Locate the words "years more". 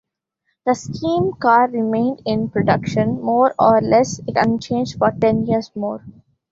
5.45-6.03